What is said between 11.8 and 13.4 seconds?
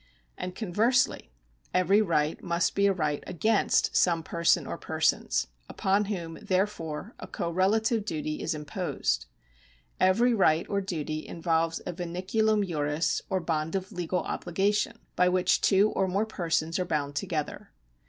a vinculum juris